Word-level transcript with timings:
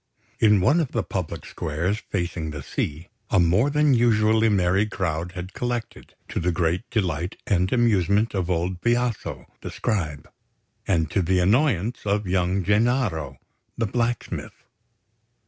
In 0.39 0.61
one 0.61 0.79
of 0.79 0.93
the 0.93 1.03
public 1.03 1.45
squares 1.45 2.01
facing 2.09 2.49
the 2.49 2.63
sea, 2.63 3.09
a 3.29 3.39
more 3.39 3.69
than 3.69 3.93
usually 3.93 4.49
merry 4.49 4.87
crowd 4.87 5.33
had 5.33 5.53
collected, 5.53 6.15
to 6.29 6.39
the 6.39 6.51
great 6.51 6.89
delight 6.89 7.37
and 7.45 7.71
amusement 7.71 8.33
of 8.33 8.49
old 8.49 8.81
Biaso, 8.81 9.45
the 9.61 9.69
Scribe, 9.69 10.27
and 10.87 11.11
to 11.11 11.21
the 11.21 11.37
annoyance 11.37 11.99
of 12.03 12.25
young 12.25 12.63
Gennaro, 12.63 13.37
the 13.77 13.85
blacksmith. 13.85 14.65